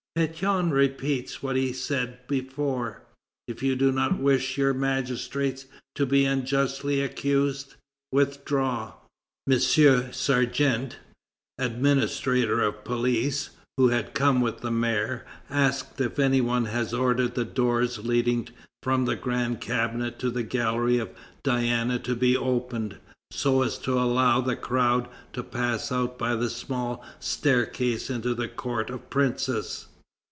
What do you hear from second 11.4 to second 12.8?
administrator